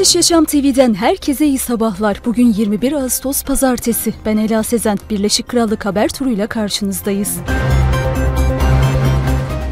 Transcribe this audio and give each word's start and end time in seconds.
Müthiş 0.00 0.16
Yaşam 0.16 0.44
TV'den 0.44 0.94
herkese 0.94 1.46
iyi 1.46 1.58
sabahlar. 1.58 2.20
Bugün 2.24 2.52
21 2.52 2.92
Ağustos 2.92 3.44
Pazartesi. 3.44 4.14
Ben 4.26 4.36
Ela 4.36 4.62
Sezen. 4.62 4.98
Birleşik 5.10 5.48
Krallık 5.48 5.86
haber 5.86 6.08
turuyla 6.08 6.46
karşınızdayız. 6.46 7.38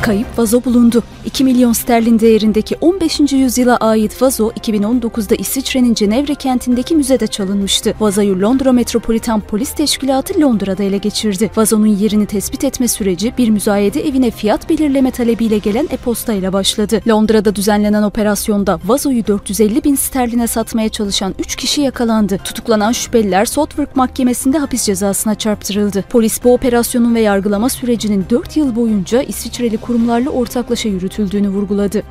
Kayıp 0.09 0.39
vazo 0.39 0.65
bulundu. 0.65 1.03
2 1.25 1.45
milyon 1.45 1.73
sterlin 1.73 2.21
değerindeki 2.21 2.77
15. 2.81 3.33
yüzyıla 3.33 3.77
ait 3.77 4.23
vazo 4.23 4.51
2019'da 4.51 5.35
İsviçre'nin 5.35 5.95
Cenevre 5.95 6.35
kentindeki 6.35 6.95
müzede 6.95 7.27
çalınmıştı. 7.27 7.95
Vazoyu 8.01 8.41
Londra 8.41 8.73
Metropolitan 8.73 9.41
Polis 9.41 9.73
Teşkilatı 9.73 10.41
Londra'da 10.41 10.83
ele 10.83 10.99
geçirdi. 10.99 11.51
Vazonun 11.57 11.87
yerini 11.87 12.27
tespit 12.27 12.65
etme 12.65 12.89
süreci 12.89 13.33
bir 13.39 13.51
müzayede 13.51 14.09
evine 14.09 14.31
fiyat 14.31 14.71
belirleme 14.71 15.11
talebiyle 15.11 15.59
gelen 15.59 15.89
e-posta 15.91 16.33
ile 16.33 16.53
başladı. 16.53 17.01
Londra'da 17.09 17.57
düzenlenen 17.57 18.03
operasyonda 18.03 18.81
vazoyu 18.85 19.27
450 19.27 19.85
bin 19.85 19.95
sterline 19.95 20.47
satmaya 20.47 20.89
çalışan 20.89 21.35
3 21.39 21.57
kişi 21.57 21.81
yakalandı. 21.81 22.39
Tutuklanan 22.45 22.93
şüpheliler 22.93 23.45
Southwark 23.45 23.97
Mahkemesi'nde 23.97 24.59
hapis 24.59 24.85
cezasına 24.85 25.35
çarptırıldı. 25.35 26.05
Polis 26.11 26.45
bu 26.45 26.55
operasyonun 26.55 27.15
ve 27.15 27.21
yargılama 27.21 27.69
sürecinin 27.69 28.27
4 28.31 28.57
yıl 28.57 28.77
boyunca 28.77 29.23
İsviçreli 29.23 29.77
kurumlarla 29.99 30.31
ortaklaşa 30.31 30.89
yürütüldüğünü 30.89 31.49
vurguladı. 31.49 32.03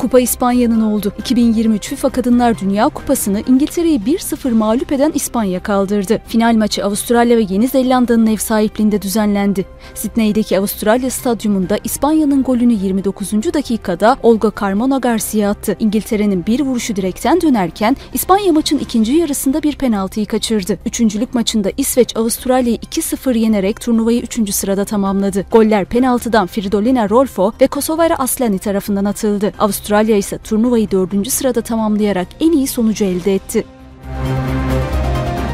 Kupa 0.00 0.20
İspanya'nın 0.20 0.80
oldu. 0.80 1.12
2023 1.18 1.88
FIFA 1.88 2.08
Kadınlar 2.08 2.58
Dünya 2.58 2.88
Kupası'nı 2.88 3.42
İngiltere'yi 3.48 4.00
1-0 4.00 4.50
mağlup 4.50 4.92
eden 4.92 5.12
İspanya 5.14 5.62
kaldırdı. 5.62 6.22
Final 6.26 6.54
maçı 6.54 6.84
Avustralya 6.84 7.36
ve 7.36 7.46
Yeni 7.50 7.68
Zelanda'nın 7.68 8.26
ev 8.26 8.36
sahipliğinde 8.36 9.02
düzenlendi. 9.02 9.66
Sydney'deki 9.94 10.58
Avustralya 10.58 11.10
Stadyumunda 11.10 11.78
İspanya'nın 11.84 12.42
golünü 12.42 12.72
29. 12.72 13.32
dakikada 13.32 14.16
Olga 14.22 14.52
Carmona 14.60 14.98
Garcia 14.98 15.50
attı. 15.50 15.76
İngiltere'nin 15.78 16.46
bir 16.46 16.60
vuruşu 16.60 16.96
direkten 16.96 17.40
dönerken 17.40 17.96
İspanya 18.14 18.52
maçın 18.52 18.78
ikinci 18.78 19.12
yarısında 19.12 19.62
bir 19.62 19.76
penaltıyı 19.76 20.26
kaçırdı. 20.26 20.78
Üçüncülük 20.86 21.34
maçında 21.34 21.70
İsveç 21.76 22.16
Avustralya'yı 22.16 22.78
2-0 22.78 23.38
yenerek 23.38 23.80
turnuvayı 23.80 24.22
3. 24.22 24.54
sırada 24.54 24.84
tamamladı. 24.84 25.46
Goller 25.52 25.84
penaltıdan 25.84 26.46
Fridolina 26.46 27.10
Rolfo 27.10 27.52
ve 27.60 27.66
Kosovara 27.66 28.14
Aslani 28.14 28.58
tarafından 28.58 29.04
atıldı. 29.04 29.52
Avustralya 29.58 29.89
Avustralya 29.90 30.16
ise 30.16 30.38
turnuvayı 30.38 30.90
dördüncü 30.90 31.30
sırada 31.30 31.60
tamamlayarak 31.60 32.28
en 32.40 32.52
iyi 32.52 32.66
sonucu 32.66 33.04
elde 33.04 33.34
etti. 33.34 33.64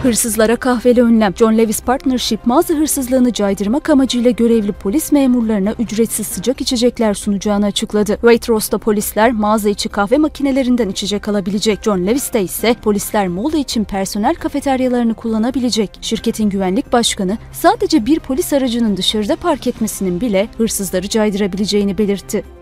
Hırsızlara 0.02 0.56
kahveli 0.56 1.02
önlem. 1.02 1.34
John 1.36 1.58
Lewis 1.58 1.82
Partnership 1.82 2.46
mağaza 2.46 2.74
hırsızlığını 2.74 3.32
caydırmak 3.32 3.90
amacıyla 3.90 4.30
görevli 4.30 4.72
polis 4.72 5.12
memurlarına 5.12 5.74
ücretsiz 5.78 6.26
sıcak 6.26 6.60
içecekler 6.60 7.14
sunacağını 7.14 7.66
açıkladı. 7.66 8.12
Waitros'ta 8.12 8.78
polisler 8.78 9.32
mağaza 9.32 9.68
içi 9.68 9.88
kahve 9.88 10.18
makinelerinden 10.18 10.88
içecek 10.88 11.28
alabilecek. 11.28 11.78
John 11.82 12.06
Lewis'te 12.06 12.42
ise 12.42 12.74
polisler 12.82 13.28
mola 13.28 13.56
için 13.56 13.84
personel 13.84 14.34
kafeteryalarını 14.34 15.14
kullanabilecek. 15.14 15.90
Şirketin 16.00 16.50
güvenlik 16.50 16.92
başkanı 16.92 17.38
sadece 17.52 18.06
bir 18.06 18.18
polis 18.20 18.52
aracının 18.52 18.96
dışarıda 18.96 19.36
park 19.36 19.66
etmesinin 19.66 20.20
bile 20.20 20.48
hırsızları 20.58 21.08
caydırabileceğini 21.08 21.98
belirtti. 21.98 22.55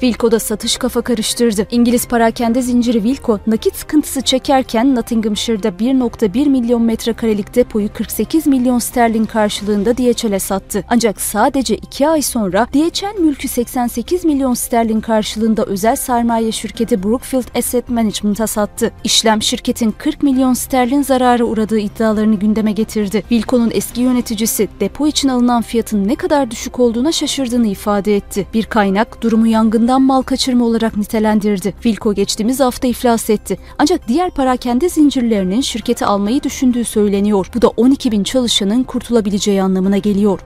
Wilco'da 0.00 0.38
satış 0.38 0.76
kafa 0.76 1.00
karıştırdı. 1.00 1.66
İngiliz 1.70 2.08
parakende 2.08 2.62
zinciri 2.62 3.02
Wilco 3.02 3.38
nakit 3.46 3.76
sıkıntısı 3.76 4.20
çekerken 4.20 4.94
Nottinghamshire'da 4.94 5.68
1.1 5.68 6.48
milyon 6.48 6.82
metrekarelik 6.82 7.54
depoyu 7.54 7.92
48 7.92 8.46
milyon 8.46 8.78
sterlin 8.78 9.24
karşılığında 9.24 9.96
DHL'e 9.96 10.38
sattı. 10.38 10.84
Ancak 10.88 11.20
sadece 11.20 11.76
2 11.76 12.08
ay 12.08 12.22
sonra 12.22 12.66
DHL 12.74 13.20
mülkü 13.20 13.48
88 13.48 14.24
milyon 14.24 14.54
sterlin 14.54 15.00
karşılığında 15.00 15.64
özel 15.64 15.96
sermaye 15.96 16.52
şirketi 16.52 17.02
Brookfield 17.02 17.56
Asset 17.58 17.88
Management'a 17.88 18.46
sattı. 18.46 18.92
İşlem 19.04 19.42
şirketin 19.42 19.94
40 19.98 20.22
milyon 20.22 20.54
sterlin 20.54 21.02
zarara 21.02 21.44
uğradığı 21.44 21.78
iddialarını 21.78 22.34
gündeme 22.34 22.72
getirdi. 22.72 23.22
Wilco'nun 23.28 23.70
eski 23.74 24.00
yöneticisi 24.00 24.68
depo 24.80 25.06
için 25.06 25.28
alınan 25.28 25.62
fiyatın 25.62 26.08
ne 26.08 26.14
kadar 26.14 26.50
düşük 26.50 26.80
olduğuna 26.80 27.12
şaşırdığını 27.12 27.66
ifade 27.66 28.16
etti. 28.16 28.46
Bir 28.54 28.64
kaynak 28.64 29.22
durumu 29.22 29.46
yangın 29.46 29.85
ardından 29.86 30.02
mal 30.02 30.22
kaçırma 30.22 30.64
olarak 30.64 30.96
nitelendirdi. 30.96 31.74
Wilco 31.82 32.14
geçtiğimiz 32.14 32.60
hafta 32.60 32.88
iflas 32.88 33.30
etti. 33.30 33.58
Ancak 33.78 34.08
diğer 34.08 34.30
parakende 34.30 34.88
zincirlerinin 34.88 35.60
şirketi 35.60 36.04
almayı 36.06 36.42
düşündüğü 36.42 36.84
söyleniyor. 36.84 37.46
Bu 37.54 37.62
da 37.62 37.68
12 37.68 38.12
bin 38.12 38.24
çalışanın 38.24 38.84
kurtulabileceği 38.84 39.62
anlamına 39.62 39.98
geliyor. 39.98 40.40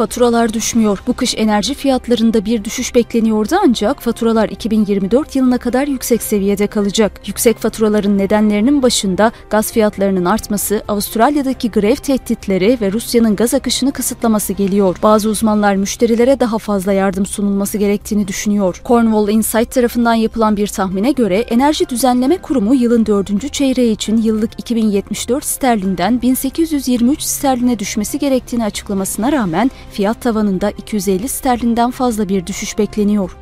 Faturalar 0.00 0.52
düşmüyor. 0.52 1.02
Bu 1.06 1.12
kış 1.12 1.34
enerji 1.38 1.74
fiyatlarında 1.74 2.44
bir 2.44 2.64
düşüş 2.64 2.94
bekleniyordu 2.94 3.56
ancak 3.64 4.00
faturalar 4.00 4.48
2024 4.48 5.36
yılına 5.36 5.58
kadar 5.58 5.86
yüksek 5.86 6.22
seviyede 6.22 6.66
kalacak. 6.66 7.12
Yüksek 7.26 7.58
faturaların 7.58 8.18
nedenlerinin 8.18 8.82
başında 8.82 9.32
gaz 9.50 9.72
fiyatlarının 9.72 10.24
artması, 10.24 10.82
Avustralya'daki 10.88 11.70
grev 11.70 11.94
tehditleri 11.96 12.78
ve 12.80 12.92
Rusya'nın 12.92 13.36
gaz 13.36 13.54
akışını 13.54 13.92
kısıtlaması 13.92 14.52
geliyor. 14.52 14.96
Bazı 15.02 15.28
uzmanlar 15.28 15.74
müşterilere 15.74 16.40
daha 16.40 16.58
fazla 16.58 16.92
yardım 16.92 17.26
sunulması 17.26 17.78
gerektiğini 17.78 18.28
düşünüyor. 18.28 18.82
Cornwall 18.84 19.28
Insight 19.28 19.70
tarafından 19.70 20.14
yapılan 20.14 20.56
bir 20.56 20.66
tahmine 20.66 21.12
göre 21.12 21.38
Enerji 21.38 21.88
Düzenleme 21.88 22.36
Kurumu 22.36 22.74
yılın 22.74 23.06
dördüncü 23.06 23.48
çeyreği 23.48 23.92
için 23.92 24.16
yıllık 24.16 24.50
2074 24.58 25.44
sterlinden 25.44 26.22
1823 26.22 27.22
sterline 27.22 27.78
düşmesi 27.78 28.18
gerektiğini 28.18 28.64
açıklamasına 28.64 29.32
rağmen 29.32 29.70
fiyat 29.90 30.22
tavanında 30.22 30.70
250 30.70 31.28
sterlinden 31.28 31.90
fazla 31.90 32.28
bir 32.28 32.46
düşüş 32.46 32.78
bekleniyor 32.78 33.36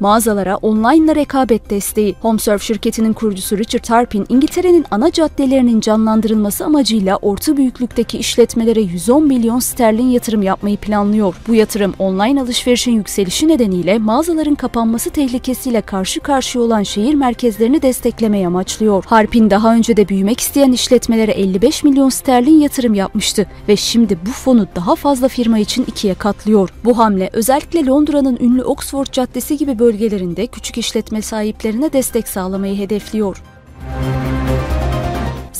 mağazalara 0.00 0.56
online 0.56 1.14
rekabet 1.14 1.70
desteği. 1.70 2.14
HomeServe 2.22 2.58
şirketinin 2.58 3.12
kurucusu 3.12 3.58
Richard 3.58 3.88
Harpin, 3.88 4.26
İngiltere'nin 4.28 4.84
ana 4.90 5.12
caddelerinin 5.12 5.80
canlandırılması 5.80 6.64
amacıyla 6.64 7.16
orta 7.16 7.56
büyüklükteki 7.56 8.18
işletmelere 8.18 8.80
110 8.80 9.26
milyon 9.26 9.58
sterlin 9.58 10.08
yatırım 10.08 10.42
yapmayı 10.42 10.76
planlıyor. 10.76 11.34
Bu 11.48 11.54
yatırım 11.54 11.94
online 11.98 12.40
alışverişin 12.40 12.92
yükselişi 12.92 13.48
nedeniyle 13.48 13.98
mağazaların 13.98 14.54
kapanması 14.54 15.10
tehlikesiyle 15.10 15.80
karşı 15.80 16.20
karşıya 16.20 16.64
olan 16.64 16.82
şehir 16.82 17.14
merkezlerini 17.14 17.82
desteklemeye 17.82 18.46
amaçlıyor. 18.46 19.04
Harpin 19.04 19.50
daha 19.50 19.74
önce 19.74 19.96
de 19.96 20.08
büyümek 20.08 20.40
isteyen 20.40 20.72
işletmelere 20.72 21.32
55 21.32 21.84
milyon 21.84 22.08
sterlin 22.08 22.60
yatırım 22.60 22.94
yapmıştı 22.94 23.46
ve 23.68 23.76
şimdi 23.76 24.18
bu 24.26 24.30
fonu 24.30 24.66
daha 24.76 24.94
fazla 24.94 25.28
firma 25.28 25.58
için 25.58 25.84
ikiye 25.88 26.14
katlıyor. 26.14 26.70
Bu 26.84 26.98
hamle 26.98 27.30
özellikle 27.32 27.86
Londra'nın 27.86 28.38
ünlü 28.40 28.64
Oxford 28.64 29.06
Caddesi 29.12 29.56
gibi 29.56 29.78
bölgelerde 29.78 29.93
bölgelerinde 29.94 30.46
küçük 30.46 30.78
işletme 30.78 31.22
sahiplerine 31.22 31.92
destek 31.92 32.28
sağlamayı 32.28 32.78
hedefliyor. 32.78 33.42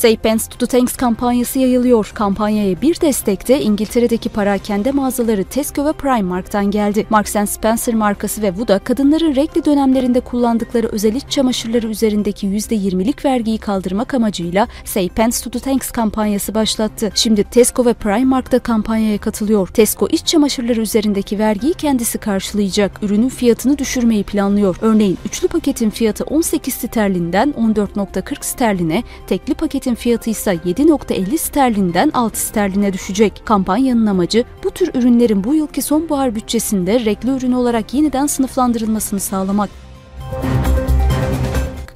Say 0.05 0.17
Pence 0.17 0.45
to 0.51 0.59
the 0.59 0.67
Thanks 0.67 0.97
kampanyası 0.97 1.59
yayılıyor. 1.59 2.13
Kampanyaya 2.15 2.81
bir 2.81 3.01
destek 3.01 3.49
de 3.49 3.63
İngiltere'deki 3.63 4.29
parakende 4.29 4.93
mağazaları 4.93 5.45
Tesco 5.45 5.85
ve 5.85 5.93
Primark'tan 5.93 6.71
geldi. 6.71 7.07
Marks 7.11 7.35
Spencer 7.47 7.95
markası 7.95 8.43
ve 8.43 8.53
Vuda 8.53 8.79
kadınların 8.79 9.35
renkli 9.35 9.65
dönemlerinde 9.65 10.21
kullandıkları 10.21 10.87
özel 10.87 11.15
iç 11.15 11.25
çamaşırları 11.29 11.87
üzerindeki 11.87 12.47
%20'lik 12.47 13.25
vergiyi 13.25 13.59
kaldırmak 13.59 14.15
amacıyla 14.15 14.69
Say 14.85 15.09
Pence 15.09 15.37
to 15.45 15.51
the 15.51 15.59
Thanks 15.59 15.91
kampanyası 15.91 16.55
başlattı. 16.55 17.11
Şimdi 17.15 17.45
Tesco 17.45 17.85
ve 17.85 17.95
Primark 17.95 18.53
da 18.53 18.59
kampanyaya 18.59 19.19
katılıyor. 19.19 19.69
Tesco 19.69 20.09
iç 20.11 20.27
çamaşırları 20.27 20.81
üzerindeki 20.81 21.39
vergiyi 21.39 21.75
kendisi 21.75 22.19
karşılayacak. 22.19 23.03
Ürünün 23.03 23.29
fiyatını 23.29 23.79
düşürmeyi 23.79 24.25
planlıyor. 24.25 24.77
Örneğin 24.81 25.19
üçlü 25.27 25.49
paketin 25.49 25.91
fiyatı 25.91 26.25
18 26.25 26.75
sterlinden 26.75 27.55
14.40 27.59 28.45
sterline, 28.45 29.03
tekli 29.27 29.55
paketin 29.55 29.94
paketin 29.95 30.03
fiyatı 30.03 30.31
ise 30.31 30.55
7.50 30.55 31.39
sterlinden 31.39 32.11
6 32.15 32.41
sterline 32.41 32.93
düşecek. 32.93 33.43
Kampanyanın 33.45 34.07
amacı 34.07 34.45
bu 34.65 34.71
tür 34.71 34.91
ürünlerin 34.95 35.45
bu 35.45 35.55
yılki 35.55 35.83
sonbahar 35.83 36.35
bütçesinde 36.35 37.05
rekli 37.05 37.31
ürün 37.31 37.53
olarak 37.53 37.95
yeniden 37.95 38.27
sınıflandırılmasını 38.27 39.21
sağlamak. 39.21 39.71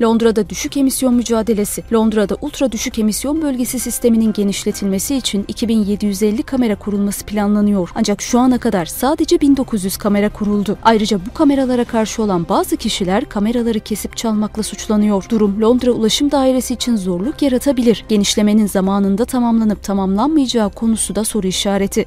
Londra'da 0.03 0.49
düşük 0.49 0.77
emisyon 0.77 1.15
mücadelesi. 1.15 1.85
Londra'da 1.93 2.37
ultra 2.41 2.73
düşük 2.73 2.99
emisyon 2.99 3.43
bölgesi 3.43 3.79
sisteminin 3.79 4.33
genişletilmesi 4.33 5.17
için 5.17 5.45
2750 5.49 6.43
kamera 6.43 6.77
kurulması 6.77 7.27
planlanıyor. 7.27 7.91
Ancak 7.95 8.23
şu 8.23 8.39
ana 8.39 8.59
kadar 8.59 8.87
sadece 8.87 9.41
1900 9.41 9.97
kamera 9.97 10.29
kuruldu. 10.29 10.79
Ayrıca 10.83 11.19
bu 11.27 11.35
kameralara 11.35 11.85
karşı 11.85 12.23
olan 12.23 12.49
bazı 12.49 12.77
kişiler 12.77 13.25
kameraları 13.25 13.81
kesip 13.81 14.17
çalmakla 14.17 14.63
suçlanıyor. 14.63 15.25
Durum 15.29 15.63
Londra 15.63 15.91
Ulaşım 15.91 16.31
Dairesi 16.31 16.75
için 16.75 16.97
zorluk 16.97 17.43
yaratabilir. 17.43 18.05
Genişlemenin 18.09 18.67
zamanında 18.67 19.25
tamamlanıp 19.25 19.83
tamamlanmayacağı 19.83 20.71
konusu 20.71 21.15
da 21.15 21.25
soru 21.25 21.47
işareti. 21.47 22.07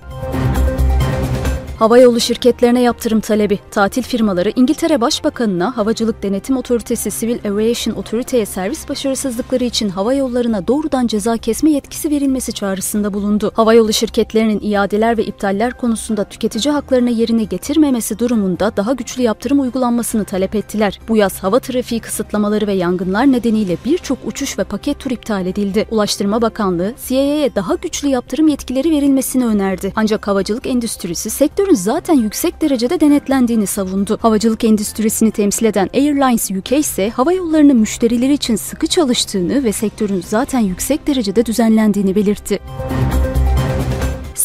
Havayolu 1.82 2.20
şirketlerine 2.20 2.82
yaptırım 2.82 3.20
talebi. 3.20 3.60
Tatil 3.72 4.02
firmaları 4.02 4.52
İngiltere 4.56 5.02
Başbakanına 5.02 5.78
Havacılık 5.78 6.24
Denetim 6.24 6.58
Otoritesi 6.58 7.12
Civil 7.20 7.52
Aviation 7.52 7.96
Authority'ye 7.96 8.46
servis 8.46 8.90
başarısızlıkları 8.90 9.64
için 9.64 9.90
hava 9.90 10.14
yollarına 10.14 10.68
doğrudan 10.68 11.08
ceza 11.08 11.38
kesme 11.38 11.72
yetkisi 11.72 12.10
verilmesi 12.10 12.54
çağrısında 12.54 13.14
bulundu. 13.14 13.52
Havayolu 13.56 13.94
şirketlerinin 13.94 14.60
iadeler 14.62 15.18
ve 15.18 15.26
iptaller 15.26 15.74
konusunda 15.74 16.24
tüketici 16.24 16.72
haklarını 16.74 17.10
yerine 17.10 17.44
getirmemesi 17.44 18.20
durumunda 18.20 18.78
daha 18.78 18.94
güçlü 18.94 19.22
yaptırım 19.22 19.60
uygulanmasını 19.60 20.26
talep 20.26 20.56
ettiler. 20.56 21.00
Bu 21.08 21.18
yaz 21.18 21.44
hava 21.44 21.60
trafiği 21.60 22.02
kısıtlamaları 22.02 22.68
ve 22.68 22.74
yangınlar 22.74 23.32
nedeniyle 23.32 23.78
birçok 23.86 24.18
uçuş 24.26 24.60
ve 24.60 24.64
paket 24.64 25.00
tur 25.00 25.12
iptal 25.12 25.46
edildi. 25.46 25.88
Ulaştırma 25.92 26.42
Bakanlığı, 26.42 26.94
CAA'ye 27.10 27.56
daha 27.56 27.76
güçlü 27.76 28.08
yaptırım 28.08 28.48
yetkileri 28.48 28.92
verilmesini 28.92 29.46
önerdi. 29.46 29.94
Ancak 29.96 30.28
havacılık 30.28 30.68
endüstrisi 30.68 31.30
sektörün 31.30 31.71
zaten 31.74 32.14
yüksek 32.14 32.62
derecede 32.62 33.00
denetlendiğini 33.00 33.68
savundu. 33.68 34.18
Havacılık 34.22 34.64
endüstrisini 34.64 35.32
temsil 35.32 35.66
eden 35.66 35.90
Airlines 35.94 36.52
UK 36.52 36.72
ise 36.72 37.10
hava 37.10 37.34
yollarının 37.34 37.78
müşterileri 37.78 38.34
için 38.34 38.56
sıkı 38.56 38.88
çalıştığını 38.88 39.64
ve 39.64 39.72
sektörün 39.72 40.24
zaten 40.28 40.60
yüksek 40.60 41.08
derecede 41.08 41.46
düzenlendiğini 41.46 42.16
belirtti. 42.16 42.60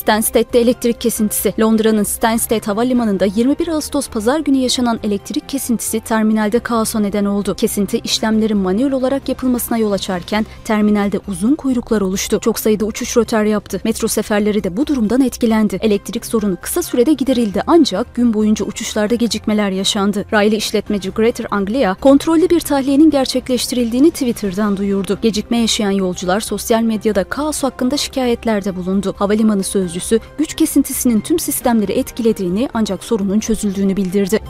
Stansted'de 0.06 0.60
elektrik 0.60 1.00
kesintisi. 1.00 1.54
Londra'nın 1.60 2.02
Stansted 2.02 2.64
Havalimanı'nda 2.64 3.24
21 3.24 3.68
Ağustos 3.68 4.08
pazar 4.08 4.40
günü 4.40 4.56
yaşanan 4.56 5.00
elektrik 5.02 5.48
kesintisi 5.48 6.00
terminalde 6.00 6.58
kaosa 6.58 7.00
neden 7.00 7.24
oldu. 7.24 7.54
Kesinti 7.54 7.98
işlemlerin 7.98 8.56
manuel 8.56 8.92
olarak 8.92 9.28
yapılmasına 9.28 9.78
yol 9.78 9.92
açarken 9.92 10.46
terminalde 10.64 11.20
uzun 11.28 11.54
kuyruklar 11.54 12.00
oluştu. 12.00 12.40
Çok 12.40 12.58
sayıda 12.58 12.84
uçuş 12.84 13.16
röter 13.16 13.44
yaptı. 13.44 13.80
Metro 13.84 14.08
seferleri 14.08 14.64
de 14.64 14.76
bu 14.76 14.86
durumdan 14.86 15.20
etkilendi. 15.20 15.78
Elektrik 15.80 16.26
sorunu 16.26 16.56
kısa 16.62 16.82
sürede 16.82 17.12
giderildi 17.12 17.62
ancak 17.66 18.14
gün 18.14 18.34
boyunca 18.34 18.64
uçuşlarda 18.64 19.14
gecikmeler 19.14 19.70
yaşandı. 19.70 20.24
Raylı 20.32 20.54
işletmeci 20.54 21.10
Greater 21.10 21.46
Anglia 21.50 21.94
kontrollü 21.94 22.50
bir 22.50 22.60
tahliyenin 22.60 23.10
gerçekleştirildiğini 23.10 24.10
Twitter'dan 24.10 24.76
duyurdu. 24.76 25.18
Gecikme 25.22 25.58
yaşayan 25.58 25.90
yolcular 25.90 26.40
sosyal 26.40 26.82
medyada 26.82 27.24
kaos 27.24 27.62
hakkında 27.62 27.96
şikayetlerde 27.96 28.76
bulundu. 28.76 29.14
Havalimanı 29.18 29.62
sözcüsü 29.62 29.95
sözcüsü 30.00 30.20
güç 30.38 30.54
kesintisinin 30.54 31.20
tüm 31.20 31.38
sistemleri 31.38 31.92
etkilediğini 31.92 32.68
ancak 32.74 33.04
sorunun 33.04 33.40
çözüldüğünü 33.40 33.96
bildirdi. 33.96 34.40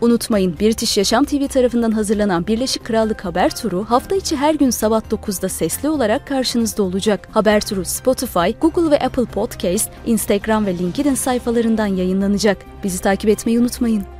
Unutmayın 0.00 0.56
British 0.60 0.96
Yaşam 0.96 1.24
TV 1.24 1.46
tarafından 1.46 1.90
hazırlanan 1.90 2.46
Birleşik 2.46 2.84
Krallık 2.84 3.24
Haber 3.24 3.56
Turu 3.56 3.84
hafta 3.84 4.16
içi 4.16 4.36
her 4.36 4.54
gün 4.54 4.70
sabah 4.70 5.00
9'da 5.10 5.48
sesli 5.48 5.88
olarak 5.88 6.26
karşınızda 6.26 6.82
olacak. 6.82 7.28
Haber 7.32 7.60
Turu 7.60 7.84
Spotify, 7.84 8.50
Google 8.60 8.90
ve 8.90 8.98
Apple 8.98 9.24
Podcast, 9.24 9.90
Instagram 10.06 10.66
ve 10.66 10.78
LinkedIn 10.78 11.14
sayfalarından 11.14 11.86
yayınlanacak. 11.86 12.58
Bizi 12.84 13.00
takip 13.00 13.30
etmeyi 13.30 13.60
unutmayın. 13.60 14.19